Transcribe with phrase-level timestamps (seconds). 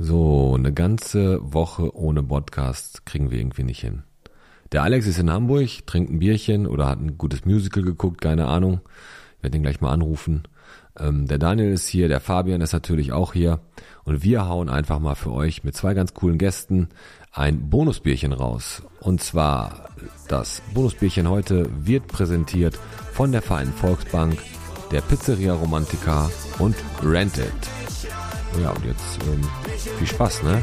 [0.00, 4.04] So, eine ganze Woche ohne Podcast kriegen wir irgendwie nicht hin.
[4.70, 8.46] Der Alex ist in Hamburg, trinkt ein Bierchen oder hat ein gutes Musical geguckt, keine
[8.46, 8.80] Ahnung.
[9.36, 10.44] Ich werde ihn gleich mal anrufen.
[10.96, 13.58] Ähm, der Daniel ist hier, der Fabian ist natürlich auch hier.
[14.04, 16.90] Und wir hauen einfach mal für euch mit zwei ganz coolen Gästen
[17.32, 18.84] ein Bonusbierchen raus.
[19.00, 19.88] Und zwar
[20.28, 22.78] das Bonusbierchen heute wird präsentiert
[23.14, 24.38] von der Vereinten Volksbank,
[24.92, 26.30] der Pizzeria Romantica
[26.60, 27.77] und Rented.
[28.60, 29.48] Ja, und jetzt ähm,
[29.98, 30.62] viel Spaß, ne?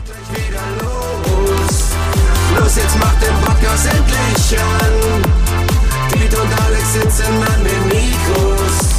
[2.59, 5.21] Los, jetzt macht den Podcast endlich an.
[6.11, 8.94] Piet und Alex sitzen an den Mikros.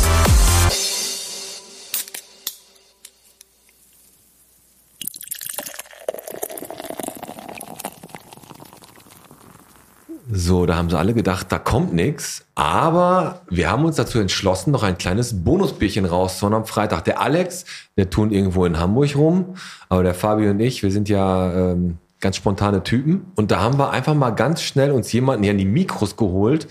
[10.30, 12.44] So, da haben sie alle gedacht, da kommt nichts.
[12.54, 17.04] Aber wir haben uns dazu entschlossen, noch ein kleines Bonusbierchen rauszuhauen am Freitag.
[17.04, 17.64] Der Alex,
[17.96, 19.54] der tun irgendwo in Hamburg rum.
[19.88, 23.32] Aber der Fabio und ich, wir sind ja ähm, ganz spontane Typen.
[23.36, 26.66] Und da haben wir einfach mal ganz schnell uns jemanden hier in die Mikros geholt,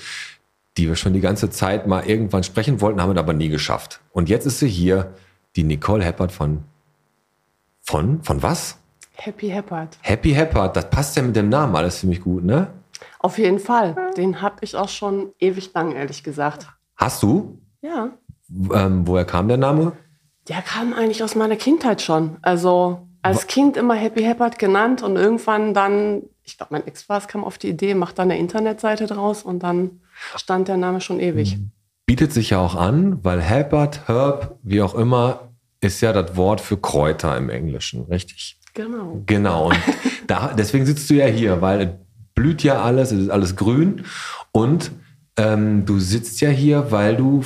[0.78, 4.02] die wir schon die ganze Zeit mal irgendwann sprechen wollten, haben wir aber nie geschafft.
[4.12, 5.14] Und jetzt ist sie hier,
[5.56, 6.64] die Nicole Heppert von,
[7.82, 8.78] von, von was?
[9.14, 9.98] Happy Heppard.
[10.02, 10.76] Happy Heppert.
[10.76, 12.68] Das passt ja mit dem Namen alles ziemlich gut, ne?
[13.20, 13.96] Auf jeden Fall.
[14.18, 16.68] Den habe ich auch schon ewig lang, ehrlich gesagt.
[16.96, 17.60] Hast du?
[17.82, 18.12] Ja.
[18.74, 19.94] Ähm, woher kam der Name?
[20.48, 22.38] Der kam eigentlich aus meiner Kindheit schon.
[22.42, 27.18] Also als Kind immer Happy Heppard genannt und irgendwann dann, ich glaube, mein Ex war
[27.18, 30.02] es, kam auf die Idee, macht da eine Internetseite draus und dann
[30.36, 31.58] stand der Name schon ewig.
[32.06, 35.50] Bietet sich ja auch an, weil Herbert, Herb, wie auch immer,
[35.82, 38.60] ist ja das Wort für Kräuter im Englischen, richtig?
[38.76, 39.24] Genau.
[39.26, 39.70] Genau.
[39.70, 39.80] Und
[40.28, 42.05] da, deswegen sitzt du ja hier, weil
[42.36, 44.06] blüht ja alles, es ist alles grün.
[44.52, 44.92] Und
[45.38, 47.44] ähm, du sitzt ja hier, weil du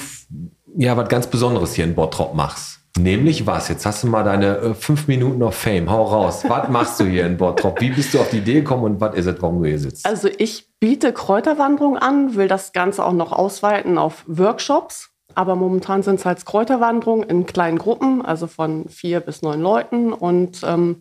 [0.76, 2.80] ja was ganz Besonderes hier in Bottrop machst.
[2.98, 3.70] Nämlich was?
[3.70, 5.90] Jetzt hast du mal deine äh, fünf Minuten of Fame.
[5.90, 6.44] Hau raus.
[6.48, 7.80] was machst du hier in Bottrop?
[7.80, 10.06] Wie bist du auf die Idee gekommen und was ist es, warum du hier sitzt?
[10.06, 15.12] Also ich biete Kräuterwanderung an, will das Ganze auch noch ausweiten auf Workshops.
[15.36, 20.12] Aber momentan sind es halt Kräuterwanderungen in kleinen Gruppen, also von vier bis neun Leuten.
[20.12, 20.98] Und ähm,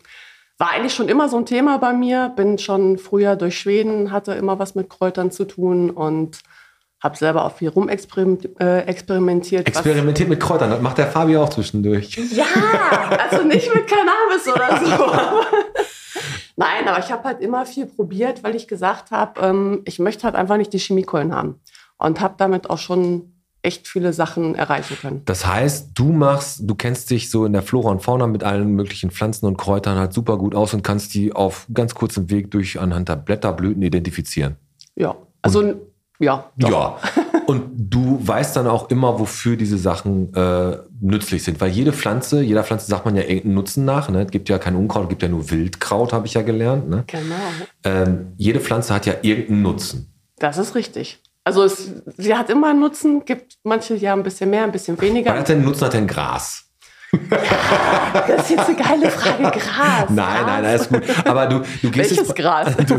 [0.58, 2.32] war eigentlich schon immer so ein Thema bei mir.
[2.36, 6.40] Bin schon früher durch Schweden, hatte immer was mit Kräutern zu tun und
[7.00, 8.60] habe selber auch viel rumexperimentiert.
[8.60, 12.16] Äh, experimentiert, Experimentiert mit Kräutern, das macht der Fabio auch zwischendurch.
[12.32, 12.44] ja,
[13.30, 15.12] also nicht mit Cannabis oder so.
[16.56, 20.24] Nein, aber ich habe halt immer viel probiert, weil ich gesagt habe, ähm, ich möchte
[20.24, 21.60] halt einfach nicht die Chemiekeulen haben.
[21.98, 23.37] Und habe damit auch schon
[23.68, 25.22] echt viele Sachen erreichen können.
[25.26, 28.72] Das heißt, du machst, du kennst dich so in der Flora und Fauna mit allen
[28.72, 32.50] möglichen Pflanzen und Kräutern halt super gut aus und kannst die auf ganz kurzem Weg
[32.50, 34.56] durch anhand der Blätterblüten identifizieren.
[34.96, 35.74] Ja, also
[36.18, 36.50] ja.
[36.56, 36.70] doch.
[36.70, 36.98] Ja.
[37.46, 41.60] Und du weißt dann auch immer, wofür diese Sachen äh, nützlich sind.
[41.60, 44.10] Weil jede Pflanze, jeder Pflanze sagt man ja irgendeinen Nutzen nach.
[44.10, 44.22] Ne?
[44.22, 46.90] Es gibt ja kein Unkraut, es gibt ja nur Wildkraut, habe ich ja gelernt.
[46.90, 47.04] Ne?
[47.06, 47.34] Genau.
[47.84, 50.12] Ähm, jede Pflanze hat ja irgendeinen Nutzen.
[50.38, 51.22] Das ist richtig.
[51.48, 54.98] Also es, sie hat immer einen Nutzen, gibt manche ja ein bisschen mehr, ein bisschen
[54.98, 55.32] Was weniger.
[55.32, 56.66] hat denn Nutzen hat denn Gras?
[57.10, 59.58] Das ist jetzt eine geile Frage.
[59.58, 60.10] Gras.
[60.10, 61.02] Nein, nein, nein, ist gut.
[61.24, 62.76] Aber du, du gehst Welches jetzt, Gras?
[62.86, 62.98] Du,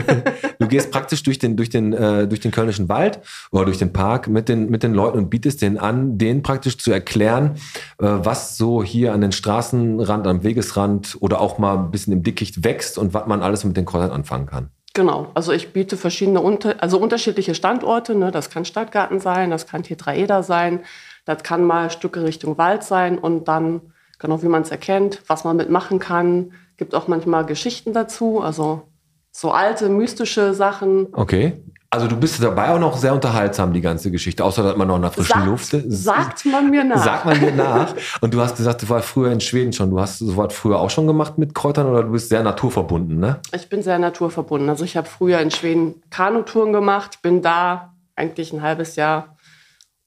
[0.58, 3.20] du gehst praktisch durch den, durch den, äh, durch den Kölnischen Wald
[3.52, 6.80] oder durch den Park mit den, mit den Leuten und bietest denen an, denen praktisch
[6.80, 7.52] zu erklären,
[8.00, 12.24] äh, was so hier an den Straßenrand, am Wegesrand oder auch mal ein bisschen im
[12.24, 14.72] Dickicht wächst und was man alles mit den Kräutern anfangen kann.
[15.00, 16.42] Genau, also ich biete verschiedene,
[16.80, 18.16] also unterschiedliche Standorte.
[18.16, 18.32] Ne?
[18.32, 20.82] Das kann Stadtgarten sein, das kann Tetraeder sein,
[21.24, 25.46] das kann mal Stücke Richtung Wald sein und dann, genau wie man es erkennt, was
[25.46, 26.52] man mitmachen kann.
[26.76, 28.90] Gibt auch manchmal Geschichten dazu, also
[29.32, 31.08] so alte, mystische Sachen.
[31.14, 31.64] Okay.
[31.92, 34.98] Also du bist dabei auch noch sehr unterhaltsam, die ganze Geschichte, außer dass man noch
[34.98, 36.04] in der frischen Sagt, Luft ist.
[36.04, 37.04] sagt man mir nach.
[37.04, 37.96] Sagt man dir nach.
[38.22, 39.90] Und du hast gesagt, du warst früher in Schweden schon.
[39.90, 43.40] Du hast sowas früher auch schon gemacht mit Kräutern oder du bist sehr naturverbunden, ne?
[43.56, 44.70] Ich bin sehr naturverbunden.
[44.70, 49.36] Also ich habe früher in Schweden Kanutouren gemacht, bin da eigentlich ein halbes Jahr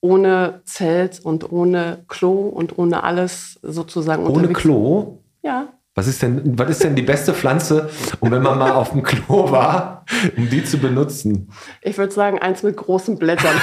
[0.00, 4.60] ohne Zelt und ohne Klo und ohne alles sozusagen Ohne unterwegs.
[4.60, 5.18] Klo.
[5.42, 5.66] Ja.
[5.94, 7.90] Was ist denn, was ist denn die beste Pflanze,
[8.20, 10.06] um wenn man mal auf dem Klo war,
[10.38, 11.52] um die zu benutzen?
[11.82, 13.54] Ich würde sagen, eins mit großen Blättern.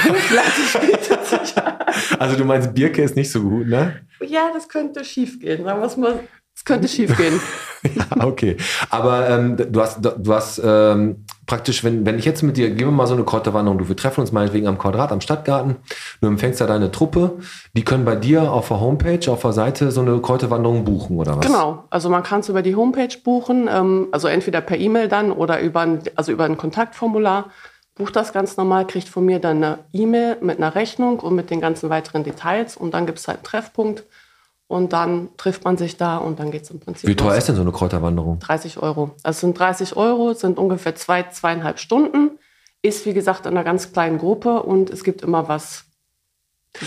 [2.18, 4.00] Also du meinst, Birke ist nicht so gut, ne?
[4.24, 5.64] ja, das könnte schief gehen.
[5.64, 6.20] Sagen wir es mal,
[6.60, 7.40] es könnte schief gehen.
[7.82, 8.58] Ja, okay.
[8.90, 12.88] Aber ähm, du hast, du hast ähm, praktisch, wenn, wenn ich jetzt mit dir, gehen
[12.88, 15.76] wir mal so eine Kräuterwanderung, du, wir treffen uns meinetwegen am Quadrat, am Stadtgarten,
[16.20, 17.38] du empfängst da deine Truppe,
[17.72, 21.38] die können bei dir auf der Homepage, auf der Seite so eine Kräuterwanderung buchen, oder
[21.38, 21.46] was?
[21.46, 25.32] Genau, also man kann es über die Homepage buchen, ähm, also entweder per E-Mail dann
[25.32, 27.46] oder über ein, also über ein Kontaktformular.
[27.94, 31.48] Bucht das ganz normal, kriegt von mir dann eine E-Mail mit einer Rechnung und mit
[31.48, 34.04] den ganzen weiteren Details und dann gibt es halt einen Treffpunkt
[34.70, 37.38] und dann trifft man sich da und dann geht es im Prinzip Wie teuer los.
[37.38, 38.38] ist denn so eine Kräuterwanderung?
[38.38, 39.10] 30 Euro.
[39.24, 42.38] Also sind 30 Euro, sind ungefähr zwei, zweieinhalb Stunden.
[42.80, 45.84] Ist wie gesagt in einer ganz kleinen Gruppe und es gibt immer was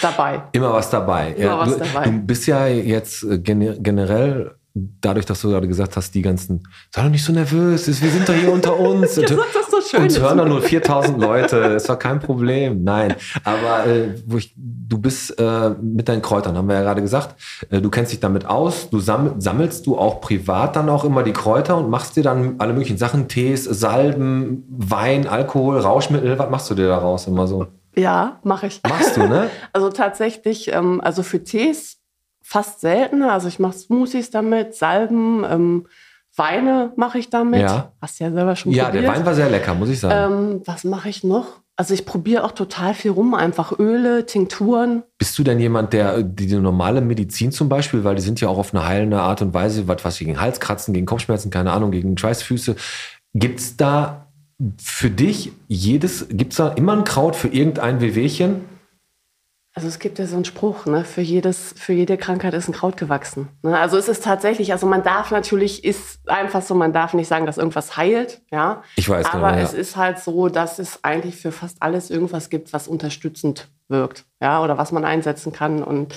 [0.01, 0.43] dabei.
[0.53, 1.33] Immer was dabei.
[1.33, 2.05] Immer was du, dabei.
[2.05, 6.63] du bist ja jetzt äh, gene- generell, dadurch, dass du gerade gesagt hast, die ganzen,
[6.89, 9.15] sei doch nicht so nervös, wir sind doch hier unter uns.
[9.93, 10.03] Schön.
[10.03, 12.83] Uns hören doch nur 4000 Leute, ist doch kein Problem.
[12.83, 13.13] Nein,
[13.43, 17.35] aber äh, wo ich, du bist äh, mit deinen Kräutern, haben wir ja gerade gesagt,
[17.69, 21.21] äh, du kennst dich damit aus, du samm, sammelst du auch privat dann auch immer
[21.21, 26.49] die Kräuter und machst dir dann alle möglichen Sachen, Tees, Salben, Wein, Alkohol, Rauschmittel, was
[26.49, 27.67] machst du dir daraus immer so?
[27.95, 28.81] Ja, mache ich.
[28.89, 29.51] Machst du, ne?
[29.73, 31.99] Also tatsächlich, ähm, also für Tees
[32.41, 33.31] fast seltener.
[33.31, 35.87] Also ich mache Smoothies damit, Salben, ähm,
[36.35, 37.61] Weine mache ich damit.
[37.61, 37.91] Ja.
[38.01, 39.03] Hast du ja selber schon Ja, probiert.
[39.03, 40.33] der Wein war sehr lecker, muss ich sagen.
[40.33, 41.61] Ähm, was mache ich noch?
[41.75, 45.03] Also ich probiere auch total viel rum, einfach Öle, Tinkturen.
[45.17, 48.47] Bist du denn jemand, der äh, die, normale Medizin zum Beispiel, weil die sind ja
[48.47, 51.91] auch auf eine heilende Art und Weise, was, was gegen Halskratzen, gegen Kopfschmerzen, keine Ahnung,
[51.91, 52.75] gegen Schweißfüße.
[53.33, 54.27] Gibt's da
[54.77, 58.61] für dich jedes, gibt's da immer ein Kraut für irgendein Wehwehchen?
[59.75, 61.03] Also es gibt ja so einen Spruch, ne?
[61.03, 63.47] für, jedes, für jede Krankheit ist ein Kraut gewachsen.
[63.63, 63.77] Ne?
[63.77, 67.47] Also es ist tatsächlich, also man darf natürlich, ist einfach so, man darf nicht sagen,
[67.47, 68.83] dass irgendwas heilt, ja.
[68.97, 69.63] Ich weiß Aber genau, ja.
[69.63, 74.25] es ist halt so, dass es eigentlich für fast alles irgendwas gibt, was unterstützend wirkt,
[74.39, 76.13] ja, oder was man einsetzen kann und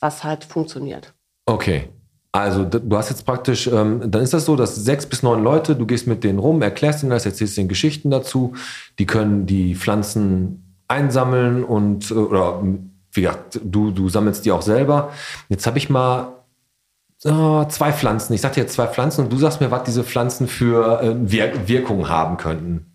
[0.00, 1.14] was halt funktioniert.
[1.46, 1.88] Okay.
[2.32, 5.74] Also du hast jetzt praktisch, ähm, dann ist das so, dass sechs bis neun Leute,
[5.74, 8.54] du gehst mit denen rum, erklärst ihnen das, erzählst ihnen Geschichten dazu,
[8.98, 12.62] die können die Pflanzen einsammeln und äh, oder
[13.16, 15.12] wie gesagt, du, du sammelst die auch selber.
[15.48, 16.32] Jetzt habe ich mal
[17.24, 18.34] äh, zwei Pflanzen.
[18.34, 21.68] Ich sagte jetzt zwei Pflanzen und du sagst mir, was diese Pflanzen für äh, Wir
[21.68, 22.92] Wirkung haben könnten.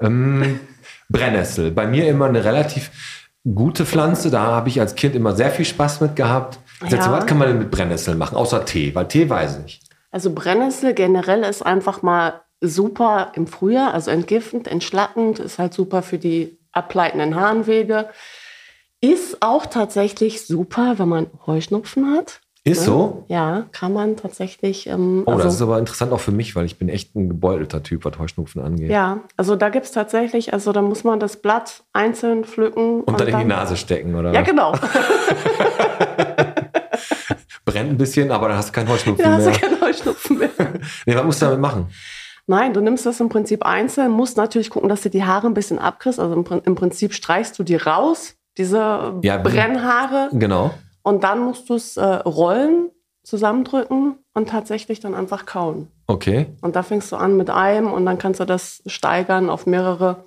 [0.00, 0.60] Ähm,
[1.08, 1.70] Brennnessel.
[1.70, 2.90] Bei mir immer eine relativ
[3.54, 4.30] gute Pflanze.
[4.30, 6.58] Da habe ich als Kind immer sehr viel Spaß mit gehabt.
[6.82, 7.12] Jetzt, Ja.
[7.12, 8.36] Was kann man denn mit Brennnessel machen?
[8.36, 9.80] Außer Tee, weil Tee weiß ich.
[10.10, 16.02] Also Brennnessel generell ist einfach mal super im Frühjahr, also entgiftend, entschlackend, ist halt super
[16.02, 18.08] für die ableitenden Harnwege.
[19.04, 22.40] Ist auch tatsächlich super, wenn man Heuschnupfen hat.
[22.64, 23.24] Ist so?
[23.26, 24.86] Ja, kann man tatsächlich.
[24.86, 27.28] Ähm, Oh, also, das ist aber interessant auch für mich, weil ich bin echt ein
[27.28, 28.88] gebeutelter Typ, was Heuschnupfen angeht.
[28.92, 33.00] ja, also da gibt es tatsächlich, also da muss man das Blatt einzeln pflücken.
[33.02, 34.32] Und dann in die Nase stecken, oder?
[34.32, 34.74] Ja, genau.
[37.64, 39.54] Brennt ein bisschen, aber dann hast du keinen Heuschnupfen da hast mehr.
[39.54, 40.50] du keinen Heuschnupfen mehr.
[41.06, 41.86] Nee, was musst du damit machen?
[42.46, 45.54] Nein, du nimmst das im Prinzip einzeln, musst natürlich gucken, dass du die Haare ein
[45.54, 46.18] bisschen abkriegst.
[46.20, 50.28] Also im Prinzip streichst du die raus, diese Ja, Brennhaare.
[50.32, 50.70] Genau.
[51.02, 52.90] Und dann musst du es äh, rollen,
[53.24, 55.88] zusammendrücken und tatsächlich dann einfach kauen.
[56.06, 56.46] Okay.
[56.60, 60.24] Und da fängst du an mit einem und dann kannst du das steigern auf mehrere.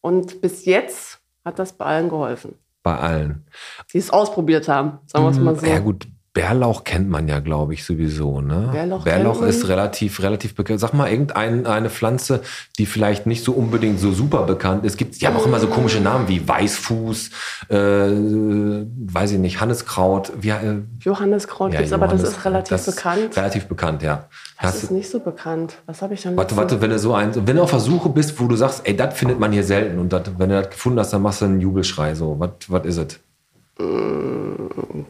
[0.00, 3.46] Und bis jetzt hat das bei allen geholfen, Bei allen.
[3.92, 4.98] die es ausprobiert haben.
[5.06, 5.66] Sagen wir es mal so.
[5.66, 8.40] Ja gut, Bärlauch kennt man ja, glaube ich, sowieso.
[8.40, 8.70] Ne?
[9.04, 9.48] Bärlauch man.
[9.48, 10.78] ist relativ, relativ bekannt.
[10.78, 12.42] Sag mal, irgendeine eine Pflanze,
[12.78, 14.98] die vielleicht nicht so unbedingt so super bekannt ist.
[14.98, 17.30] Gibt, die haben auch immer so komische Namen wie Weißfuß,
[17.70, 20.32] äh, weiß ich nicht, Hanneskraut.
[20.38, 23.36] Wie, äh, Johanneskraut ja, gibt's, aber das ist relativ das ist bekannt.
[23.36, 24.28] Relativ bekannt, ja.
[24.60, 25.78] das Hast ist nicht so bekannt.
[25.86, 28.38] Was habe ich denn Warte, warte, wenn du so ein, wenn du auf Versuche bist,
[28.38, 31.00] wo du sagst, ey, das findet man hier selten und dat, wenn du das gefunden
[31.00, 32.38] hast, dann machst du einen Jubelschrei so.
[32.38, 33.20] Was, was ist es?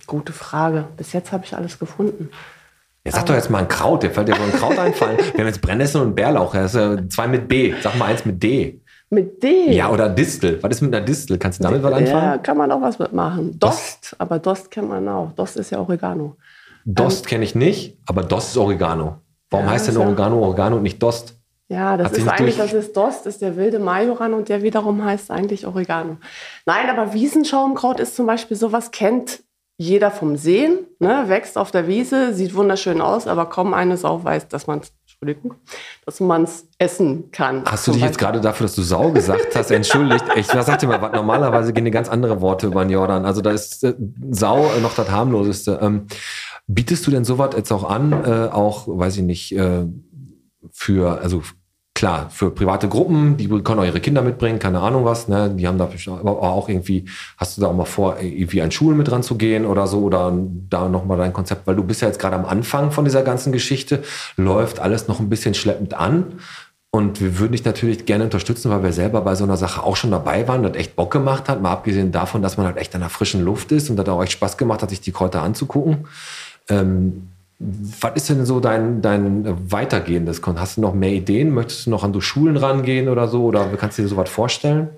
[0.07, 0.85] Gute Frage.
[0.97, 2.31] Bis jetzt habe ich alles gefunden.
[3.05, 5.17] Ja, sag doch jetzt mal ein Kraut, der fällt dir wohl ein Kraut einfallen.
[5.19, 7.75] Wir haben jetzt Brennnessel und Bärlauch, das ist ja zwei mit B.
[7.81, 8.81] Sag mal eins mit D.
[9.11, 9.73] Mit D.
[9.73, 10.63] Ja, oder Distel.
[10.63, 11.39] Was ist mit einer Distel?
[11.39, 12.43] Kannst du damit was Ja, anfangen?
[12.43, 13.59] kann man auch was mitmachen.
[13.59, 15.33] Dost, aber Dost kennt man auch.
[15.33, 16.37] Dost ist ja Oregano.
[16.85, 19.19] Dost kenne ich nicht, aber Dost ist Oregano.
[19.49, 21.38] Warum Ja, heißt denn ist ja- Oregano Oregano und nicht Dost?
[21.71, 24.63] Ja, das Hat ist eigentlich, durch- das ist Dost, ist der wilde Majoran und der
[24.63, 26.17] wiederum heißt eigentlich Oregano.
[26.65, 29.41] Nein, aber Wiesenschaumkraut ist zum Beispiel sowas, kennt
[29.81, 31.25] jeder vom Sehen, ne?
[31.29, 34.93] wächst auf der Wiese, sieht wunderschön aus, aber kaum eine Sau weiß, dass man es,
[35.07, 35.55] Entschuldigung,
[36.05, 37.63] dass man es essen kann.
[37.65, 40.25] Hast du dich jetzt gerade dafür, dass du Sau gesagt hast, entschuldigt?
[40.37, 43.25] Ich sag dir mal, normalerweise gehen dir ganz andere Worte über den Jordan.
[43.25, 43.95] Also da ist äh,
[44.31, 45.79] Sau noch das harmloseste.
[45.81, 46.07] Ähm,
[46.67, 49.85] bietest du denn sowas jetzt auch an, äh, auch, weiß ich nicht, äh,
[50.79, 51.43] für, also
[51.93, 55.51] klar, für private Gruppen, die können auch ihre Kinder mitbringen, keine Ahnung was, ne?
[55.51, 57.07] Die haben da aber auch irgendwie,
[57.37, 60.03] hast du da auch mal vor, irgendwie an Schulen mit dran zu gehen oder so,
[60.03, 60.33] oder
[60.71, 63.53] da nochmal dein Konzept, weil du bist ja jetzt gerade am Anfang von dieser ganzen
[63.53, 64.05] Geschichte,
[64.37, 66.35] läuft alles noch ein bisschen schleppend an.
[66.91, 69.97] Und wir würden dich natürlich gerne unterstützen, weil wir selber bei so einer Sache auch
[69.97, 72.95] schon dabei waren, das echt Bock gemacht hat, mal abgesehen davon, dass man halt echt
[72.95, 75.43] an der frischen Luft ist und das auch echt Spaß gemacht hat, sich die Kräuter
[75.43, 76.07] anzugucken.
[76.69, 77.29] Ähm,
[77.61, 80.43] was ist denn so dein, dein weitergehendes?
[80.43, 81.51] Kon- Hast du noch mehr Ideen?
[81.51, 83.45] Möchtest du noch an so Schulen rangehen oder so?
[83.45, 84.91] Oder kannst du dir sowas vorstellen?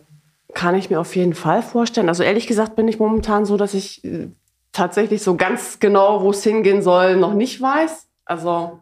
[0.52, 2.08] Kann ich mir auf jeden Fall vorstellen.
[2.08, 4.28] Also ehrlich gesagt bin ich momentan so, dass ich äh,
[4.72, 8.08] tatsächlich so ganz genau, wo es hingehen soll, noch nicht weiß.
[8.26, 8.80] Also,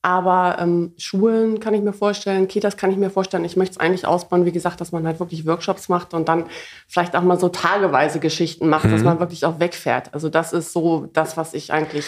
[0.00, 3.44] aber ähm, Schulen kann ich mir vorstellen, Kitas kann ich mir vorstellen.
[3.44, 6.44] Ich möchte es eigentlich ausbauen, wie gesagt, dass man halt wirklich Workshops macht und dann
[6.86, 10.14] vielleicht auch mal so tageweise Geschichten macht, dass man wirklich auch wegfährt.
[10.14, 12.06] Also das ist so das, was ich eigentlich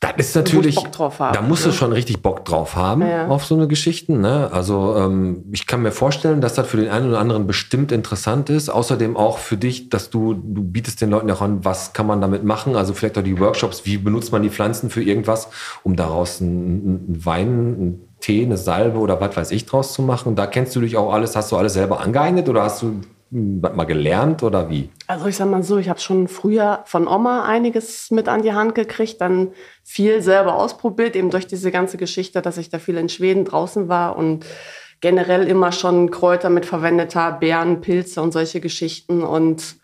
[0.00, 1.74] Das ist natürlich, Bock drauf habe, da musst du ne?
[1.74, 3.28] schon richtig Bock drauf haben Ja.
[3.28, 4.20] auf so eine Geschichten.
[4.20, 4.50] Ne?
[4.52, 8.50] Also ähm, ich kann mir vorstellen, dass das für den einen oder anderen bestimmt interessant
[8.50, 8.68] ist.
[8.68, 12.20] Außerdem auch für dich, dass du, du bietest den Leuten auch an, was kann man
[12.20, 12.76] damit machen.
[12.76, 15.48] Also vielleicht auch die Workshops, wie benutzt man die Pflanzen für irgendwas,
[15.82, 20.02] um daraus einen, einen Wein, einen Tee, eine Salbe oder was weiß ich draus zu
[20.02, 20.36] machen.
[20.36, 23.84] Da kennst du dich auch alles, hast du alles selber angeeignet oder hast du mal
[23.84, 24.90] gelernt oder wie?
[25.06, 28.52] Also ich sag mal so, ich habe schon früher von Oma einiges mit an die
[28.52, 29.48] Hand gekriegt, dann
[29.82, 33.88] viel selber ausprobiert, eben durch diese ganze Geschichte, dass ich da viel in Schweden draußen
[33.88, 34.46] war und
[35.00, 39.22] generell immer schon Kräuter mit verwendet habe, Beeren, Pilze und solche Geschichten.
[39.22, 39.76] Und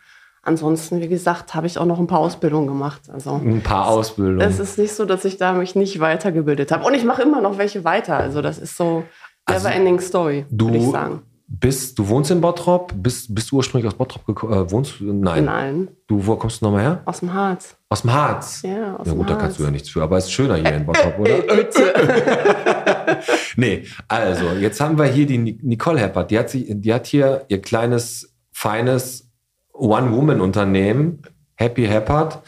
[0.42, 3.02] ansonsten, wie gesagt, habe ich auch noch ein paar Ausbildungen gemacht.
[3.12, 4.40] Also Ein paar Ausbildungen.
[4.40, 6.84] es ist nicht so, dass ich da mich nicht weitergebildet habe.
[6.84, 8.16] Und ich mache immer noch welche weiter.
[8.16, 9.04] Also das ist so
[9.44, 11.22] Also, never ending story, würde ich sagen.
[11.61, 14.52] Bist, du wohnst in Bottrop, bist, bist du ursprünglich aus Bottrop gekommen?
[14.54, 15.12] Äh, wohnst du?
[15.12, 15.44] Nein.
[15.44, 17.02] Nein, Du, wo kommst du nochmal her?
[17.04, 17.76] aus dem Harz.
[17.88, 18.62] Aus dem Harz.
[18.62, 19.42] Ja, aus dem gut, da Harz.
[19.42, 21.38] kannst du ja nichts für, aber es ist schöner hier in Bottrop, oder?
[23.56, 27.06] nee, also, jetzt haben wir hier die Ni- Nicole Heppert, die hat, sich, die hat
[27.06, 29.28] hier ihr kleines, feines
[29.73, 31.23] One-Woman-Unternehmen,
[31.56, 32.40] Happy Heppert.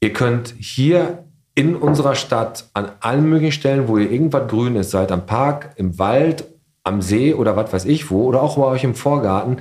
[0.00, 1.24] Ihr könnt hier
[1.54, 5.70] in unserer Stadt an allen möglichen Stellen, wo ihr irgendwas grün ist, seid am Park,
[5.76, 6.44] im Wald,
[6.88, 9.58] am See oder was weiß ich wo, oder auch bei euch im Vorgarten,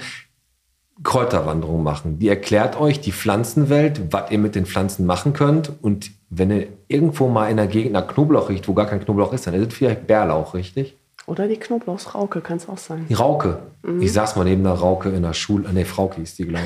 [1.03, 2.17] Kräuterwanderung machen.
[2.17, 5.71] Die erklärt euch die Pflanzenwelt, was ihr mit den Pflanzen machen könnt.
[5.81, 9.31] Und wenn ihr irgendwo mal in der Gegend nach Knoblauch riecht, wo gar kein Knoblauch
[9.33, 10.97] ist, dann ist es vielleicht Bärlauch, richtig?
[11.27, 13.05] Oder die Knoblauchsrauke kann es auch sein.
[13.09, 13.59] Die Rauke.
[13.99, 15.69] Ich saß mal neben einer Rauke in der Schule.
[15.71, 16.63] Nee, Frauke hieß die, glaube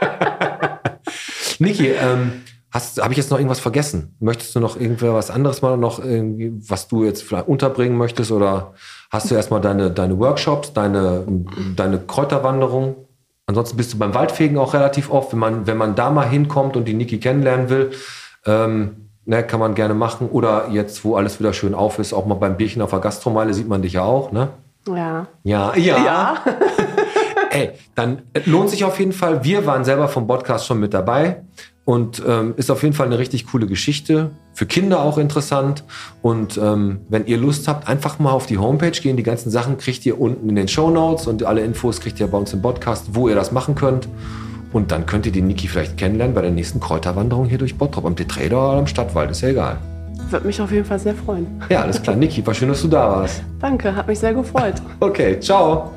[0.00, 1.60] ich.
[1.60, 2.32] Niki, ähm,
[2.72, 4.16] habe ich jetzt noch irgendwas vergessen?
[4.20, 8.30] Möchtest du noch irgendwer was anderes mal noch was du jetzt vielleicht unterbringen möchtest?
[8.30, 8.74] Oder
[9.10, 11.24] hast du erstmal deine, deine Workshops, deine,
[11.76, 12.96] deine Kräuterwanderung?
[13.46, 15.32] Ansonsten bist du beim Waldfegen auch relativ oft.
[15.32, 17.92] Wenn man, wenn man da mal hinkommt und die Niki kennenlernen will,
[18.44, 20.28] ähm, ne, kann man gerne machen.
[20.28, 23.54] Oder jetzt, wo alles wieder schön auf ist, auch mal beim Bierchen auf der Gastromeile
[23.54, 24.50] sieht man dich ja auch, ne?
[24.86, 25.74] Ja.
[25.74, 26.36] Ja, ja.
[27.50, 29.44] Ey, dann äh, lohnt sich auf jeden Fall.
[29.44, 31.42] Wir waren selber vom Podcast schon mit dabei
[31.88, 34.32] und ähm, ist auf jeden Fall eine richtig coole Geschichte.
[34.52, 35.84] Für Kinder auch interessant.
[36.20, 39.16] Und ähm, wenn ihr Lust habt, einfach mal auf die Homepage gehen.
[39.16, 42.26] Die ganzen Sachen kriegt ihr unten in den Show Notes und alle Infos kriegt ihr
[42.26, 44.06] bei uns im Podcast, wo ihr das machen könnt.
[44.70, 48.04] Und dann könnt ihr die Niki vielleicht kennenlernen bei der nächsten Kräuterwanderung hier durch Bottrop
[48.04, 49.30] am Tetraeder oder am Stadtwald.
[49.30, 49.78] Ist ja egal.
[50.28, 51.46] Würde mich auf jeden Fall sehr freuen.
[51.70, 52.16] Ja, alles klar.
[52.16, 53.42] Niki, war schön, dass du da warst.
[53.62, 54.74] Danke, hat mich sehr gefreut.
[55.00, 55.90] Okay, ciao.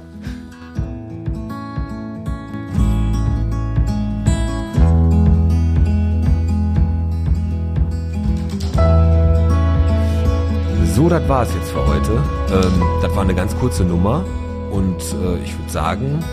[11.11, 12.11] Das war es jetzt für heute.
[12.53, 14.23] Ähm, das war eine ganz kurze Nummer
[14.71, 16.23] und äh, ich würde sagen,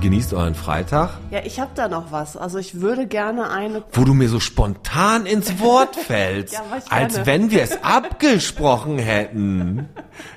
[0.00, 1.10] genießt euren Freitag.
[1.32, 2.36] Ja, ich habe da noch was.
[2.36, 3.82] Also ich würde gerne eine.
[3.90, 7.26] Wo du mir so spontan ins Wort fällst, Ja, als gerne.
[7.26, 9.88] wenn wir es abgesprochen hätten.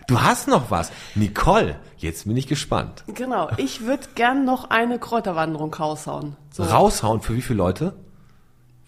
[0.07, 0.91] Du hast noch was.
[1.13, 3.03] Nicole, jetzt bin ich gespannt.
[3.13, 6.37] Genau, ich würde gern noch eine Kräuterwanderung raushauen.
[6.49, 6.63] So.
[6.63, 7.93] Raushauen für wie viele Leute?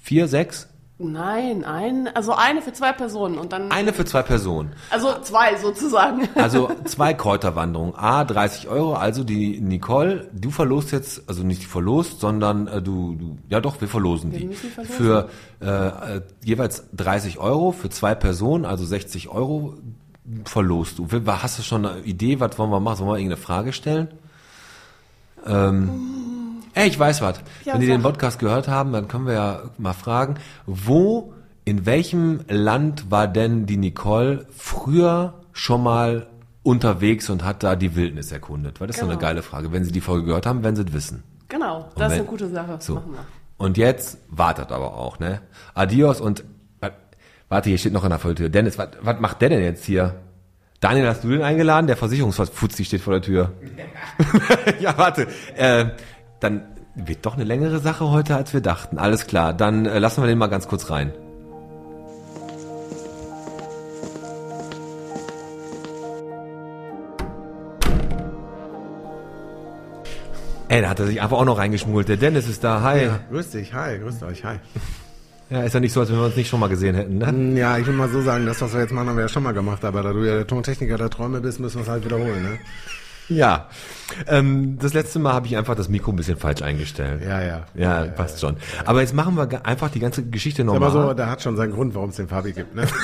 [0.01, 0.69] Vier, sechs?
[0.99, 3.71] Nein, ein, also eine für zwei Personen und dann.
[3.71, 4.73] Eine für zwei Personen.
[4.91, 6.29] Also zwei sozusagen.
[6.35, 7.95] Also zwei Kräuterwanderungen.
[7.95, 8.93] A, 30 Euro.
[8.93, 13.81] Also die Nicole, du verlost jetzt, also nicht verlost, sondern äh, du, du, ja doch,
[13.81, 14.45] wir verlosen die.
[14.45, 14.95] müssen verlosen.
[14.95, 15.29] Für
[15.61, 19.75] äh, äh, jeweils 30 Euro für zwei Personen, also 60 Euro
[20.45, 21.07] verlost du.
[21.27, 22.97] Hast du schon eine Idee, was wollen wir machen?
[22.97, 24.09] Sollen wir irgendeine Frage stellen?
[25.45, 25.89] Ähm,
[26.73, 27.39] ey, ich weiß was.
[27.65, 27.95] Ja, Wenn die sag.
[27.97, 31.33] den Podcast gehört haben, dann können wir ja mal fragen, wo,
[31.65, 36.27] in welchem Land war denn die Nicole früher schon mal
[36.63, 38.79] unterwegs und hat da die Wildnis erkundet?
[38.81, 39.27] Weil das ist doch eine Genau.
[39.27, 39.71] geile Frage.
[39.71, 41.23] Wenn Sie die Folge gehört haben, werden Sie es wissen.
[41.49, 42.77] Genau, das Und ist wenn- eine gute Sache.
[42.79, 42.95] So.
[42.95, 43.25] Machen wir.
[43.57, 45.41] Und jetzt wartet aber auch, ne?
[45.73, 46.43] Adios und
[46.79, 46.89] wa-
[47.49, 48.49] warte, hier steht noch an der Volltür.
[48.49, 50.15] Dennis, was, was macht der denn jetzt hier?
[50.79, 51.87] Daniel, hast du den eingeladen?
[51.87, 53.51] Der Versicherungsfuzzi steht vor der Tür.
[54.79, 55.27] ja, warte.
[55.55, 55.85] Äh,
[56.43, 56.61] dann
[56.95, 58.97] wird doch eine längere Sache heute, als wir dachten.
[58.97, 61.11] Alles klar, dann äh, lassen wir den mal ganz kurz rein.
[70.69, 72.09] Ey, da hat er sich einfach auch noch reingeschmuggelt.
[72.09, 72.81] Der Dennis ist da.
[72.81, 73.05] Hi.
[73.05, 74.55] Ja, grüß dich, hi, grüßt euch, hi.
[75.49, 77.59] Ja, ist ja nicht so, als wenn wir uns nicht schon mal gesehen hätten, ne?
[77.59, 79.43] Ja, ich will mal so sagen, das, was wir jetzt machen, haben wir ja schon
[79.43, 82.05] mal gemacht, aber da du ja der Tontechniker der Träume bist, müssen wir es halt
[82.05, 82.57] wiederholen, ne?
[83.29, 83.67] Ja,
[84.27, 87.23] ähm, das letzte Mal habe ich einfach das Mikro ein bisschen falsch eingestellt.
[87.23, 87.65] Ja, ja.
[87.73, 88.57] Ja, passt schon.
[88.85, 90.91] Aber jetzt machen wir einfach die ganze Geschichte Aber nochmal.
[90.91, 92.85] so, der hat schon seinen Grund, warum es den Fabi gibt, ne?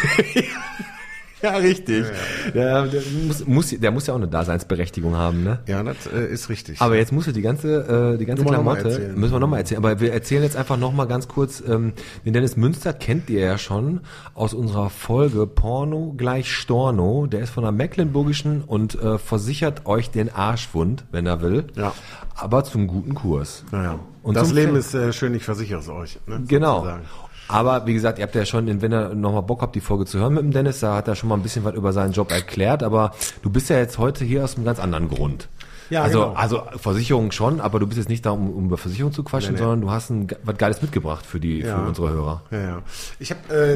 [1.42, 2.06] ja, richtig.
[2.54, 5.60] Der, der, muss, muss, der muss ja auch eine Daseinsberechtigung haben, ne?
[5.68, 6.82] Ja, das äh, ist richtig.
[6.82, 9.84] Aber jetzt musst du die ganze, äh, die ganze Klamotte, müssen wir nochmal erzählen.
[9.84, 11.94] Aber wir erzählen jetzt einfach nochmal ganz kurz, ähm,
[12.26, 14.02] den Dennis Münster kennt ihr ja schon
[14.34, 17.28] aus unserer Folge Porno gleich Storno.
[17.28, 21.66] Der ist von der Mecklenburgischen und äh, versichert euch den Arschwund, wenn er will.
[21.76, 21.94] Ja.
[22.36, 23.64] Aber zum guten Kurs.
[23.72, 24.00] naja.
[24.22, 26.20] Und das Leben Fan- ist äh, schön, ich versichere es euch.
[26.28, 26.44] Ne?
[26.48, 26.80] Genau.
[26.80, 27.04] Sozusagen.
[27.50, 30.20] Aber wie gesagt, ihr habt ja schon, wenn ihr nochmal Bock habt, die Folge zu
[30.20, 32.32] hören mit dem Dennis, da hat er schon mal ein bisschen was über seinen Job
[32.32, 32.84] erklärt.
[32.84, 35.50] Aber du bist ja jetzt heute hier aus einem ganz anderen Grund.
[35.90, 36.34] Ja, also, genau.
[36.34, 39.56] also Versicherung schon, aber du bist jetzt nicht da, um, um über Versicherung zu quatschen,
[39.56, 39.64] Nee, nee.
[39.64, 41.80] sondern du hast ein, was Geiles mitgebracht für die, Ja.
[41.80, 42.44] für unsere Hörer.
[42.52, 42.82] Ja, ja.
[43.18, 43.74] Ich habe äh,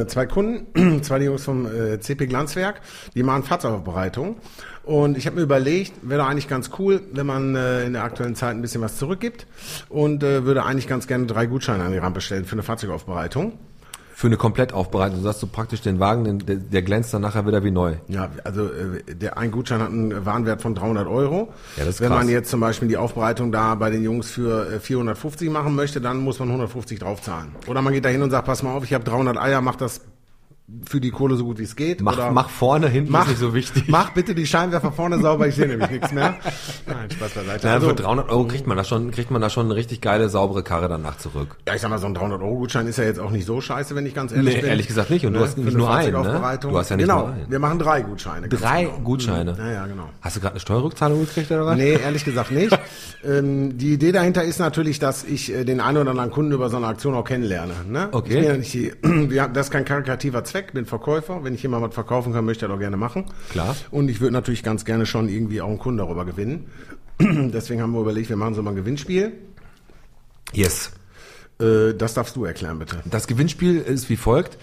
[0.00, 2.82] äh, zwei Kunden, zwei Jungs vom äh, CP Glanzwerk,
[3.14, 4.36] die machen Fahrzeugaufbereitung.
[4.86, 8.04] Und ich habe mir überlegt, wäre doch eigentlich ganz cool, wenn man äh, in der
[8.04, 9.46] aktuellen Zeit ein bisschen was zurückgibt
[9.88, 13.54] und äh, würde eigentlich ganz gerne drei Gutscheine an die Rampe stellen für eine Fahrzeugaufbereitung.
[14.14, 15.18] Für eine Komplettaufbereitung.
[15.18, 17.96] Du sagst du praktisch den Wagen, den, der, der glänzt dann nachher wieder wie neu.
[18.06, 21.52] Ja, also äh, der ein Gutschein hat einen Warenwert von 300 Euro.
[21.76, 22.18] Ja, das ist Wenn krass.
[22.18, 26.00] man jetzt zum Beispiel die Aufbereitung da bei den Jungs für äh, 450 machen möchte,
[26.00, 27.48] dann muss man 150 draufzahlen.
[27.66, 29.74] Oder man geht da hin und sagt, pass mal auf, ich habe 300 Eier, mach
[29.74, 30.00] das
[30.84, 32.00] für die Kohle so gut wie es geht.
[32.00, 33.84] Mach, Oder mach vorne, hinten ist nicht so wichtig.
[33.86, 36.34] Mach bitte die Scheinwerfer vorne sauber, ich sehe nämlich nichts mehr.
[36.86, 37.66] Nein, Spaß beiseite.
[37.68, 40.00] Ja, Also, für 300 Euro kriegt man da schon, kriegt man da schon eine richtig
[40.00, 41.56] geile, saubere Karre danach zurück.
[41.68, 44.06] ja, ich sag mal, so ein 300-Euro-Gutschein ist ja jetzt auch nicht so scheiße, wenn
[44.06, 44.70] ich ganz ehrlich Nee, bin.
[44.70, 45.24] ehrlich gesagt nicht.
[45.24, 46.58] Und du hast nicht nur einen, ne?
[46.60, 47.50] Du hast ja nicht genau, nur einen.
[47.50, 48.48] wir machen drei Gutscheine.
[48.48, 48.98] Drei genau.
[49.04, 49.54] Gutscheine.
[49.56, 50.08] Ja, ja, genau.
[50.20, 51.76] Hast du gerade eine Steuerrückzahlung gekriegt oder was?
[51.76, 52.76] Nee, ehrlich gesagt nicht.
[53.24, 56.68] ähm, die Idee dahinter ist natürlich, dass ich äh, den einen oder anderen Kunden über
[56.70, 57.74] so eine Aktion auch kennenlerne.
[57.88, 58.08] Ne?
[58.10, 58.28] Okay.
[58.30, 58.92] Ich bin ja nicht die,
[59.52, 61.44] das ist kein karikativer Zweck, bin Verkäufer.
[61.44, 63.24] Wenn ich jemand was verkaufen kann, möchte ich das auch gerne machen.
[63.50, 63.76] Klar.
[63.90, 66.70] Und ich würde natürlich ganz gerne schon irgendwie auch einen Kunden darüber gewinnen.
[67.20, 69.32] Deswegen haben wir überlegt, wir machen so mal ein Gewinnspiel.
[70.52, 70.92] Yes.
[71.60, 73.02] Äh, das darfst du erklären, bitte.
[73.04, 74.58] Das Gewinnspiel ist wie folgt.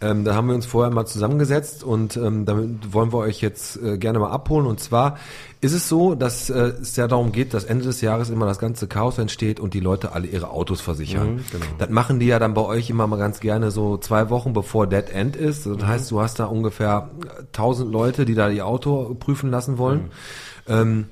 [0.00, 3.82] Ähm, da haben wir uns vorher mal zusammengesetzt und ähm, damit wollen wir euch jetzt
[3.82, 4.66] äh, gerne mal abholen.
[4.66, 5.16] Und zwar
[5.62, 8.58] ist es so, dass äh, es ja darum geht, dass Ende des Jahres immer das
[8.58, 11.44] ganze Chaos entsteht und die Leute alle ihre Autos versichern.
[11.78, 14.86] Das machen die ja dann bei euch immer mal ganz gerne so zwei Wochen bevor
[14.86, 15.64] Dead End ist.
[15.64, 17.08] Das heißt, du hast da ungefähr
[17.54, 20.10] 1000 Leute, die da ihr Auto prüfen lassen wollen.
[20.68, 21.06] Ähm,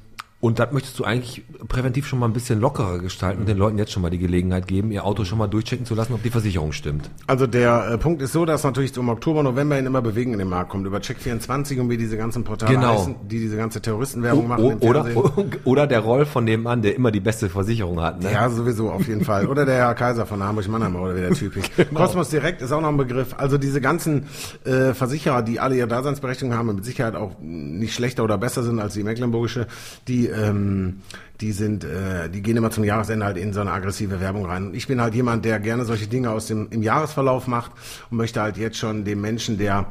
[0.44, 3.78] und das möchtest du eigentlich präventiv schon mal ein bisschen lockerer gestalten und den Leuten
[3.78, 6.28] jetzt schon mal die Gelegenheit geben, ihr Auto schon mal durchchecken zu lassen, ob die
[6.28, 7.10] Versicherung stimmt.
[7.26, 10.40] Also der äh, Punkt ist so, dass natürlich im Oktober, November hin immer Bewegung in
[10.40, 10.86] den Markt kommt.
[10.86, 12.92] Über Check24 und wie diese ganzen Portale Genau.
[12.92, 15.52] heißen, die diese ganze Terroristenwerbung machen O- im oder, Fernsehen.
[15.64, 18.22] oder der Roll von dem an, der immer die beste Versicherung hat.
[18.22, 18.30] Ne?
[18.30, 19.46] Ja, sowieso, auf jeden Fall.
[19.46, 21.70] Oder der Herr Kaiser von Hamburg-Mannheim oder wie der Typ ist.
[21.78, 22.00] Genau.
[22.00, 23.34] Kosmos Direkt ist auch noch ein Begriff.
[23.38, 24.26] Also diese ganzen
[24.66, 28.62] äh, Versicherer, die alle ihre Daseinsberechtigung haben und mit Sicherheit auch nicht schlechter oder besser
[28.62, 29.68] sind als die mecklenburgische,
[30.06, 31.02] die ähm,
[31.40, 34.66] die sind, äh, die gehen immer zum Jahresende halt in so eine aggressive Werbung rein.
[34.68, 37.72] Und ich bin halt jemand, der gerne solche Dinge aus dem im Jahresverlauf macht
[38.10, 39.86] und möchte halt jetzt schon dem Menschen, der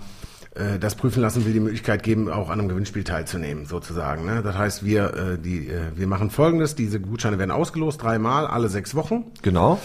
[0.55, 4.25] äh, das prüfen lassen will, die Möglichkeit geben, auch an einem Gewinnspiel teilzunehmen, sozusagen.
[4.25, 4.41] Ne?
[4.43, 8.69] Das heißt, wir, äh, die, äh, wir machen Folgendes: Diese Gutscheine werden ausgelost, dreimal, alle
[8.69, 9.25] sechs Wochen.
[9.41, 9.79] Genau.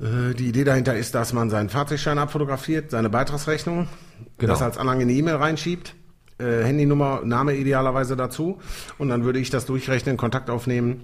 [0.00, 3.86] Äh, Die Idee dahinter ist, dass man seinen Fahrzeugschein abfotografiert, seine Beitragsrechnung,
[4.38, 4.52] Genau.
[4.52, 5.94] das als Anhang in die E-Mail reinschiebt,
[6.40, 8.58] äh, Handynummer, Name idealerweise dazu
[8.98, 11.02] und dann würde ich das durchrechnen, Kontakt aufnehmen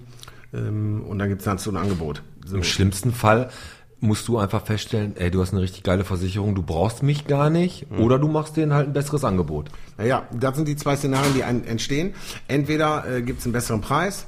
[0.53, 2.21] ähm, und dann gibt's dazu ein Angebot.
[2.45, 2.57] So.
[2.57, 3.49] Im schlimmsten Fall
[3.99, 7.49] musst du einfach feststellen, ey, du hast eine richtig geile Versicherung, du brauchst mich gar
[7.49, 7.99] nicht, Mhm.
[8.01, 9.69] oder du machst denen halt ein besseres Angebot.
[9.97, 12.13] Naja, das sind die zwei Szenarien, die entstehen.
[12.47, 14.27] Entweder äh, gibt's einen besseren Preis,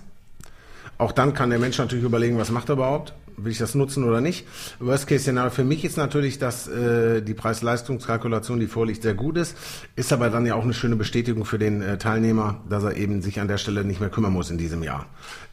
[0.98, 3.14] auch dann kann der Mensch natürlich überlegen, was macht er überhaupt?
[3.44, 4.46] Will ich das nutzen oder nicht?
[4.80, 9.56] Worst-Case-Szenario für mich ist natürlich, dass äh, die Preis-Leistungskalkulation, die vorliegt, sehr gut ist.
[9.96, 13.22] Ist aber dann ja auch eine schöne Bestätigung für den äh, Teilnehmer, dass er eben
[13.22, 15.06] sich an der Stelle nicht mehr kümmern muss in diesem Jahr.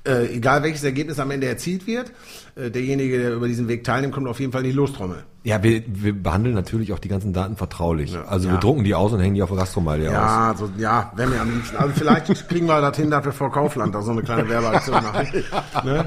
[0.06, 2.12] Äh, egal welches Ergebnis am Ende erzielt wird,
[2.54, 5.24] äh, derjenige, der über diesen Weg teilnimmt, kommt auf jeden Fall in die Lostrommel.
[5.42, 8.16] Ja, wir, wir behandeln natürlich auch die ganzen Daten vertraulich.
[8.26, 8.60] also wir Ja.
[8.60, 10.14] drucken die aus und hängen die auf der Gastromalie aus.
[10.14, 11.76] Ja, so, ja, wäre mir am liebsten.
[11.76, 14.96] Also vielleicht kriegen wir das hin, dass wir vor Kaufland da so eine kleine Werbeaktion
[15.04, 15.28] machen.
[15.84, 16.04] ne?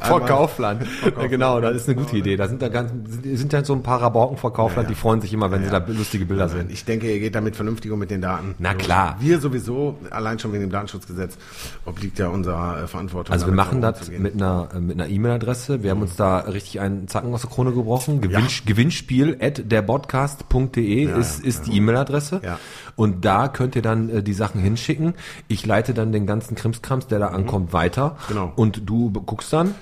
[0.00, 0.82] Vor Kaufland.
[1.16, 2.36] Ja, genau, das ist eine gute Idee.
[2.36, 2.90] Da sind da ganz,
[3.22, 5.78] sind, halt so ein paar Rabauken vor Kaufland, die freuen sich immer, wenn sie da
[5.86, 6.66] lustige Bilder sehen.
[6.70, 8.56] Ich denke, ihr geht damit vernünftig um mit den Daten.
[8.58, 9.16] Na klar.
[9.20, 11.36] Wir sowieso, allein schon wegen dem Datenschutzgesetz,
[11.84, 13.31] obliegt ja unserer äh, Verantwortung.
[13.32, 14.22] Also wir machen das umzugehen.
[14.22, 15.82] mit einer äh, mit einer E-Mail-Adresse.
[15.82, 18.20] Wir haben uns da richtig einen Zacken aus der Krone gebrochen.
[18.20, 22.40] Gewinn, Gewinnspiel at derpodcast.de ist, ist die E-Mail-Adresse.
[22.44, 22.58] Ja.
[22.96, 25.14] Und da könnt ihr dann äh, die Sachen hinschicken.
[25.48, 28.16] Ich leite dann den ganzen Krimskrams, der da ankommt, weiter.
[28.28, 28.52] Genau.
[28.56, 29.74] Und du guckst dann,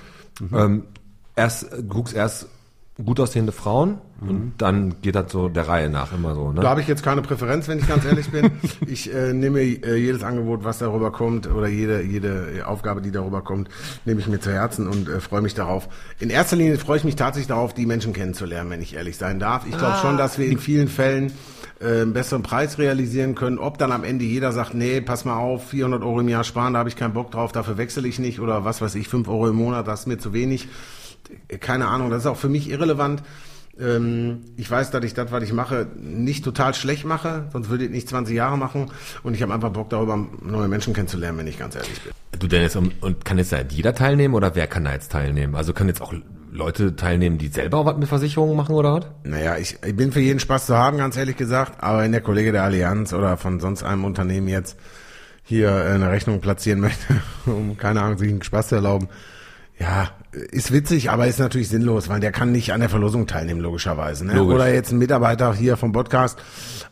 [0.53, 0.83] ähm,
[1.35, 2.47] erst, äh, guckst erst
[3.05, 6.51] gut aussehende Frauen und dann geht das so der Reihe nach immer so.
[6.51, 6.69] Da Ne?
[6.69, 8.51] habe ich jetzt keine Präferenz, wenn ich ganz ehrlich bin.
[8.87, 13.41] Ich äh, nehme äh, jedes Angebot, was darüber kommt, oder jede, jede Aufgabe, die darüber
[13.41, 13.69] kommt,
[14.05, 15.87] nehme ich mir zu Herzen und äh, freue mich darauf.
[16.19, 19.39] In erster Linie freue ich mich tatsächlich darauf, die Menschen kennenzulernen, wenn ich ehrlich sein
[19.39, 19.65] darf.
[19.67, 21.31] Ich glaube schon, dass wir in vielen Fällen
[21.79, 23.57] äh, einen besseren Preis realisieren können.
[23.57, 26.73] Ob dann am Ende jeder sagt, nee, pass mal auf, 400 Euro im Jahr sparen,
[26.73, 29.27] da habe ich keinen Bock drauf, dafür wechsle ich nicht oder was weiß ich, 5
[29.29, 30.67] Euro im Monat, das ist mir zu wenig.
[31.59, 33.23] Keine Ahnung, das ist auch für mich irrelevant.
[33.79, 37.85] Ähm, ich weiß, dass ich das, was ich mache, nicht total schlecht mache, sonst würde
[37.85, 38.91] ich nicht 20 Jahre machen.
[39.23, 42.11] Und ich habe einfach Bock darüber, neue Menschen kennenzulernen, wenn ich ganz ehrlich bin.
[42.37, 45.55] Du Dennis, und, und kann jetzt jeder teilnehmen oder wer kann da jetzt teilnehmen?
[45.55, 46.13] Also können jetzt auch
[46.51, 49.05] Leute teilnehmen, die selber auch was mit Versicherungen machen oder was?
[49.23, 51.81] Naja, ich, ich bin für jeden Spaß zu haben, ganz ehrlich gesagt.
[51.81, 54.77] Aber wenn der Kollege der Allianz oder von sonst einem Unternehmen jetzt
[55.43, 59.07] hier eine Rechnung platzieren möchte, um keine Ahnung, sich einen Spaß zu erlauben,
[59.79, 63.59] ja, ist witzig, aber ist natürlich sinnlos, weil der kann nicht an der Verlosung teilnehmen,
[63.59, 64.25] logischerweise.
[64.25, 64.35] Ne?
[64.35, 64.55] Logisch.
[64.55, 66.39] Oder jetzt ein Mitarbeiter hier vom Podcast,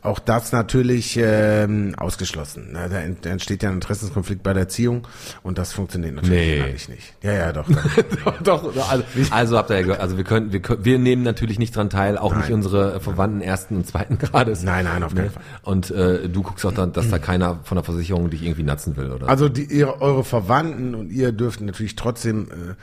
[0.02, 2.74] auch das natürlich ähm, ausgeschlossen.
[2.74, 2.88] Ne?
[2.90, 5.08] Da ent- da entsteht ja ein Interessenskonflikt bei der Erziehung
[5.42, 6.62] und das funktioniert natürlich Nee.
[6.62, 7.14] eigentlich nicht.
[7.22, 7.68] Ja, ja, doch.
[8.44, 11.60] Doch, also, also habt ihr ja gehört, also wir können, wir können, wir nehmen natürlich
[11.60, 14.64] nicht dran teil, auch nicht unsere Verwandten ersten und zweiten Grades.
[14.64, 15.44] Nein, nein, auf keinen Fall.
[15.64, 18.98] Und äh, du guckst auch dann, dass da keiner von der Versicherung dich irgendwie natzen
[18.98, 19.28] will, oder?
[19.30, 22.76] Also die, ihre, eure Verwandten und ihr dürft natürlich trotzdem äh,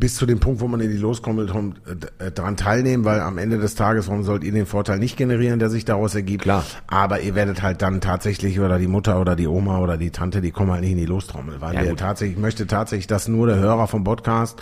[0.00, 3.04] bis zu dem Punkt, wo man in die Loskommel kommt, äh, d- äh, daran teilnehmen,
[3.04, 6.14] weil am Ende des Tages, warum sollt ihr den Vorteil nicht generieren, der sich daraus
[6.14, 6.42] ergibt?
[6.42, 6.64] Klar.
[6.88, 10.40] Aber ihr werdet halt dann tatsächlich, oder die Mutter oder die Oma oder die Tante,
[10.40, 13.46] die kommen halt nicht in die Lostrommel, weil Ja, tatsächlich, ich möchte tatsächlich, dass nur
[13.46, 14.60] der Hörer vom Podcast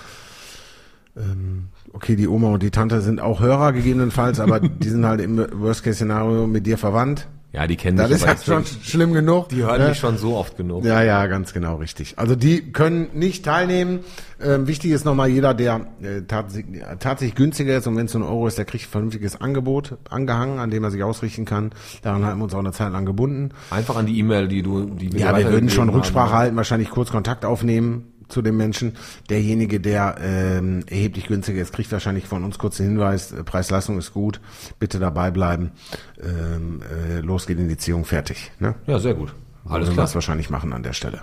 [1.16, 5.20] ähm, Okay, die Oma und die Tante sind auch Hörer gegebenenfalls, aber die sind halt
[5.20, 7.26] im Worst-Case-Szenario mit dir verwandt.
[7.50, 9.48] Ja, die kennen Das dich, ist aber halt schon schlimm genug.
[9.48, 9.88] die hören ne?
[9.88, 10.84] mich schon so oft genug.
[10.84, 12.18] Ja, ja, ganz genau, richtig.
[12.18, 14.00] Also die können nicht teilnehmen.
[14.40, 18.18] Ähm, wichtig ist nochmal, jeder, der äh, tatsächlich, tatsächlich günstiger ist und wenn es so
[18.18, 21.70] ein Euro ist, der kriegt ein vernünftiges Angebot angehangen, an dem er sich ausrichten kann.
[22.02, 23.50] Daran haben wir uns auch eine Zeit lang gebunden.
[23.70, 26.38] Einfach an die E-Mail, die du, die Ja, wir würden schon Rücksprache haben.
[26.38, 28.96] halten, wahrscheinlich kurz Kontakt aufnehmen zu dem Menschen.
[29.30, 33.98] Derjenige, der ähm, erheblich günstiger ist, kriegt wahrscheinlich von uns kurz den Hinweis, äh, Preis-Leistung
[33.98, 34.40] ist gut,
[34.78, 35.72] bitte dabei bleiben.
[36.22, 38.50] Ähm, äh, los geht in die Ziehung, fertig.
[38.58, 38.74] Ne?
[38.86, 39.34] Ja, sehr gut.
[39.64, 40.04] Alles Würden wir klar.
[40.06, 41.22] das wahrscheinlich machen an der Stelle.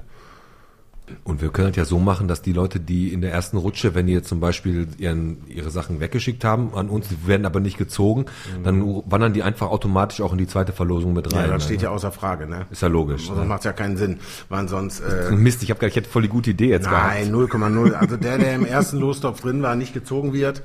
[1.24, 3.94] Und wir können das ja so machen, dass die Leute, die in der ersten Rutsche,
[3.96, 7.60] wenn die jetzt zum Beispiel ihren, ihre Sachen weggeschickt haben an uns, die werden aber
[7.60, 8.26] nicht gezogen,
[8.64, 11.50] dann wandern die einfach automatisch auch in die zweite Verlosung mit Ja, rein.
[11.52, 11.84] das steht ne?
[11.84, 12.66] ja außer Frage, ne?
[12.72, 13.28] Ist ja logisch.
[13.28, 13.46] Sonst Ne?
[13.46, 16.28] macht ja keinen Sinn, weil sonst äh, Mist, ich habe gar ich hätte voll die
[16.30, 17.54] gute Idee jetzt nein gehabt.
[17.54, 17.92] 0,0.
[17.94, 20.64] Also der, der im ersten Lostopf drin war, nicht gezogen wird,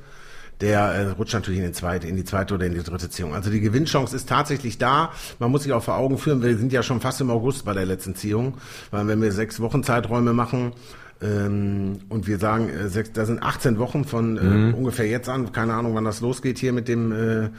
[0.60, 3.34] der äh, rutscht natürlich in die zweite, in die zweite oder in die dritte Ziehung.
[3.34, 5.12] Also die Gewinnchance ist tatsächlich da.
[5.38, 7.72] Man muss sich auch vor Augen führen, wir sind ja schon fast im August bei
[7.72, 8.54] der letzten Ziehung,
[8.90, 10.72] weil wenn wir sechs Wochen Zeiträume machen
[11.22, 15.52] ähm, und wir sagen, äh, sechs, da sind 18 Wochen von äh, ungefähr jetzt an,
[15.52, 17.50] keine Ahnung, wann das losgeht hier mit dem äh,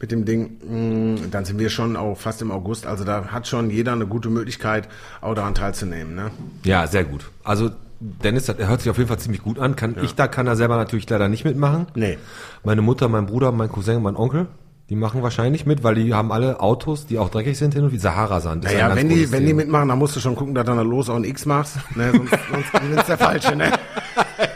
[0.00, 2.86] mit dem Ding, mh, dann sind wir schon auch fast im August.
[2.86, 4.88] Also da hat schon jeder eine gute Möglichkeit,
[5.20, 6.14] auch daran teilzunehmen.
[6.14, 6.30] Ne?
[6.64, 7.30] Ja, sehr gut.
[7.42, 9.74] Also Dennis, er hört sich auf jeden Fall ziemlich gut an.
[9.76, 11.86] Kann ich da kann er selber natürlich leider nicht mitmachen.
[11.94, 12.18] Nee.
[12.64, 14.46] Meine Mutter, mein Bruder, mein Cousin, mein Onkel,
[14.90, 17.92] die machen wahrscheinlich mit, weil die haben alle Autos, die auch dreckig sind hin und
[17.92, 18.64] wie Sahara-Sand.
[18.64, 21.08] Naja, wenn die, wenn die mitmachen, dann musst du schon gucken, dass du dann los
[21.08, 21.78] auch ein X machst.
[21.96, 22.30] Ne, sonst
[22.70, 23.72] sonst ist der Falsche, ne?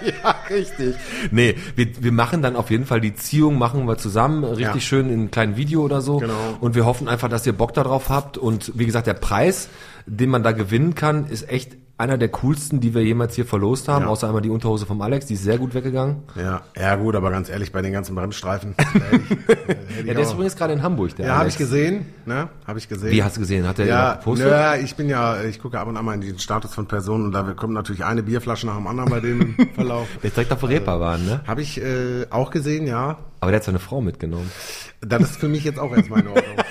[0.03, 0.95] Ja, richtig.
[1.31, 4.81] Nee, wir, wir machen dann auf jeden Fall die Ziehung, machen wir zusammen, richtig Ja.
[4.81, 6.19] schön in einem kleinen Video oder so.
[6.19, 6.57] Genau.
[6.61, 8.39] Und wir hoffen einfach, dass ihr Bock darauf habt.
[8.39, 9.69] Und wie gesagt, der Preis,
[10.07, 13.87] den man da gewinnen kann, ist echt einer der coolsten, die wir jemals hier verlost
[13.89, 14.05] haben.
[14.07, 14.11] Ja.
[14.11, 16.23] Außer einmal die Unterhose vom Alex, die ist sehr gut weggegangen.
[16.35, 18.75] Ja, ja gut, aber ganz ehrlich, bei den ganzen Bremsstreifen.
[18.79, 21.37] da hätte ich- da hätte ich Ja, der ist übrigens gerade in Hamburg, der ja,
[21.37, 22.49] habe ich gesehen, ne?
[22.67, 23.11] Habe ich gesehen.
[23.13, 23.69] Wie hast du gesehen?
[23.69, 24.49] Hat er ja, gepostet?
[24.51, 27.27] ja, ich bin ja, ich gucke ab und an mal in den Status von Personen
[27.27, 30.09] und da kommt natürlich eine Bierflasche nach dem anderen bei dem Verlauf.
[30.23, 31.41] Der ist direkt auf der Reeperbahn, ne?
[31.47, 33.19] Habe ich äh, auch gesehen, ja.
[33.41, 34.51] Aber der hat seine Frau mitgenommen.
[35.03, 36.57] Das ist für mich jetzt auch erstmal in Ordnung.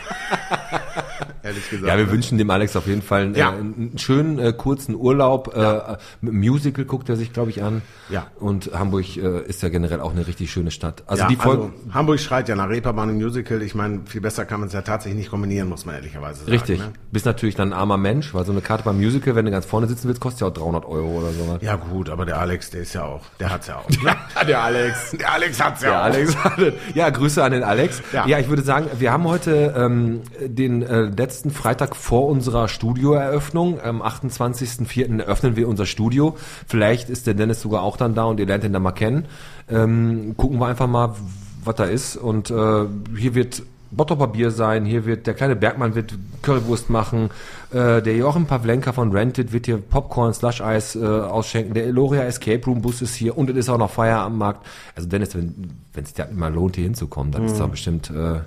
[1.50, 1.88] Ehrlich gesagt.
[1.88, 2.12] Ja, wir ne?
[2.12, 3.50] wünschen dem Alex auf jeden Fall einen, Ja.
[3.52, 5.54] äh, einen schönen, äh, kurzen Urlaub.
[5.56, 7.82] Äh, mit einem Musical guckt er sich, glaube ich, an.
[8.10, 8.28] Ja.
[8.40, 11.04] Und Hamburg äh, ist ja generell auch eine richtig schöne Stadt.
[11.08, 11.64] Also ja, die Folge.
[11.64, 13.62] also Hamburg schreit ja nach Reeperbahn im Musical.
[13.62, 16.52] Ich meine, viel besser kann man es ja tatsächlich nicht kombinieren, muss man ehrlicherweise sagen.
[16.52, 16.80] Richtig.
[16.80, 16.94] Ne?
[17.12, 19.66] Bist natürlich dann ein armer Mensch, weil so eine Karte beim Musical, wenn du ganz
[19.66, 21.60] vorne sitzen willst, kostet ja auch 300 Euro oder sowas.
[21.62, 23.90] Ja gut, aber der Alex, der ist ja auch, der hat's ja auch.
[24.04, 24.16] ne?
[24.48, 25.12] der Alex.
[25.20, 26.04] der Alex hat's ja Der auch.
[26.04, 28.02] Alex hatte- Ja, Grüße an den Alex.
[28.12, 28.40] Ja, Ja.
[28.40, 33.82] ich würde sagen, wir haben heute ähm, den äh, letzten Freitag vor unserer Studioeröffnung.
[33.82, 35.20] Am 28.04.
[35.22, 36.38] eröffnen wir unser Studio.
[36.68, 39.26] Vielleicht ist der Dennis sogar auch dann da und ihr lernt ihn dann mal kennen.
[39.70, 41.16] Ähm, gucken wir einfach mal,
[41.64, 42.18] was da ist.
[42.18, 42.86] Und äh,
[43.18, 44.86] hier wird Bottroper Bier sein.
[44.86, 47.30] Hier wird der kleine Bergmann wird Currywurst machen.
[47.72, 51.74] Äh, der Joachim Pavlenka von Rented wird hier Popcorn, Slush Eis äh, ausschenken.
[51.74, 54.66] Der Eloria Escape Room Bus ist hier und es ist auch noch Feierabendmarkt.
[54.96, 58.10] Also Dennis, wenn es dir mal lohnt, hier hinzukommen, dann ist da bestimmt.
[58.10, 58.42] Äh,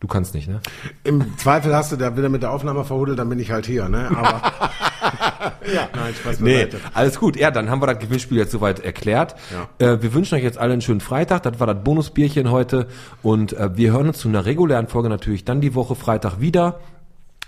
[0.00, 0.60] du kannst nicht, ne?
[1.04, 3.88] Im Zweifel hast du da wieder mit der Aufnahme verhudelt, dann bin ich halt hier,
[3.88, 4.08] ne?
[4.14, 4.42] Aber
[5.72, 6.78] ja, nein, Spaß Nee, beiseite.
[6.94, 7.36] alles gut.
[7.36, 9.34] Ja, dann haben wir das Gewinnspiel jetzt soweit erklärt.
[9.78, 11.42] Äh, wir wünschen euch jetzt alle einen schönen Freitag.
[11.44, 12.86] Das war das Bonusbierchen heute.
[13.22, 16.80] Und äh, wir hören uns zu einer regulären Folge natürlich dann die Woche Freitag wieder.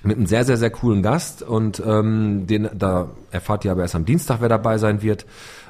[0.02, 1.42] Mit einem sehr, sehr, sehr coolen Gast.
[1.42, 5.26] Und ähm, den, da erfahrt ihr aber erst am Dienstag, wer dabei sein wird.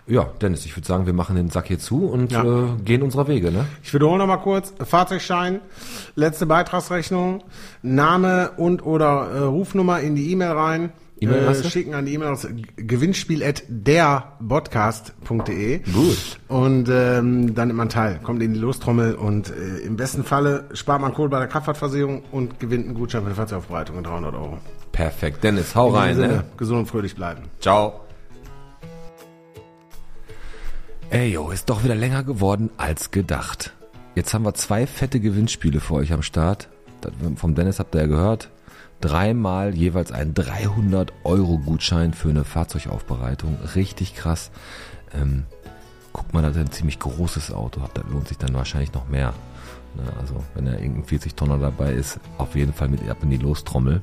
[0.08, 2.42] Ja, Dennis, ich würde sagen, wir machen den Sack hier zu und Ja.
[2.42, 3.66] äh, gehen unserer Wege, ne?
[3.82, 4.72] Ich wiederhole nochmal kurz.
[4.82, 5.60] Fahrzeugschein,
[6.14, 7.44] letzte Beitragsrechnung,
[7.82, 10.92] Name und oder äh, Rufnummer in die E-Mail rein.
[11.20, 11.64] E-Mail-Adresse?
[11.66, 12.36] Äh, schicken an die E-Mail
[12.76, 15.78] gewinnspiel at derpodcast.de.
[15.92, 16.38] Gut.
[16.48, 20.64] Und ähm, dann nimmt man teil, kommt in die Lostrommel und äh, im besten Falle
[20.74, 24.34] spart man Kohle bei der Kraftfahrtversicherung und gewinnt einen Gutschein für die Fahrzeugaufbereitung in 300
[24.34, 24.58] Euro.
[24.92, 25.42] Perfekt.
[25.44, 26.44] Dennis, hau In rein, diesem Sinne, ne?
[26.56, 27.42] gesund und fröhlich bleiben.
[27.60, 28.00] Ciao.
[31.10, 33.72] Ey, yo, ist doch wieder länger geworden als gedacht.
[34.14, 36.68] Jetzt haben wir zwei fette Gewinnspiele für euch am Start.
[37.00, 38.50] Das, vom Dennis habt ihr ja gehört.
[39.00, 43.56] Dreimal jeweils ein 300 Euro Gutschein für eine Fahrzeugaufbereitung.
[43.74, 44.50] Richtig krass.
[45.14, 45.44] Ähm,
[46.12, 47.96] guckt mal, dass ihr ein ziemlich großes Auto habt.
[47.96, 49.32] Das lohnt sich dann wahrscheinlich noch mehr.
[49.96, 53.30] Ne, also, wenn da irgendein 40 Tonner dabei ist, auf jeden Fall mit ab in
[53.30, 54.02] die Lostrommel.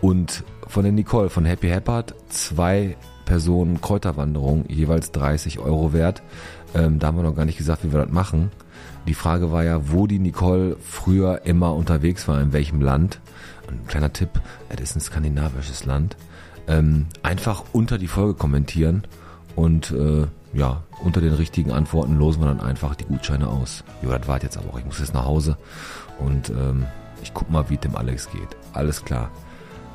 [0.00, 2.96] Und von der Nicole von Happy Happard zwei
[3.28, 6.22] Personen Kräuterwanderung, jeweils 30 Euro wert.
[6.74, 8.50] Ähm, da haben wir noch gar nicht gesagt, wie wir das machen.
[9.06, 13.20] Die Frage war ja, wo die Nicole früher immer unterwegs war, in welchem Land.
[13.68, 14.30] Ein kleiner Tipp,
[14.70, 16.16] es ist ein skandinavisches Land.
[16.68, 19.06] Ähm, einfach unter die Folge kommentieren
[19.56, 23.84] und äh, ja, unter den richtigen Antworten losen wir dann einfach die Gutscheine aus.
[24.02, 24.78] Jo, das war jetzt aber auch.
[24.78, 25.58] Ich muss jetzt nach Hause
[26.18, 26.86] und ähm,
[27.22, 28.56] ich guck mal, wie es dem Alex geht.
[28.72, 29.30] Alles klar.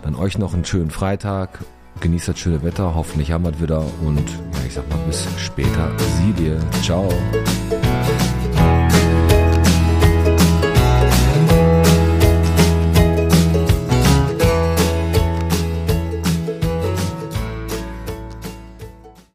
[0.04, 1.66] Dann euch noch einen schönen Freitag.
[2.02, 2.96] Genießt das schöne Wetter.
[2.96, 3.86] Hoffentlich haben wir es wieder.
[4.06, 5.92] Und ja, ich sag mal, bis später.
[6.20, 6.60] Sieh dir.
[6.82, 7.10] Ciao.